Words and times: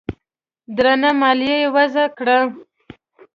درنه 0.75 1.09
مالیه 1.19 1.57
یې 1.61 1.67
وضعه 1.75 2.05
کړه 2.17 2.37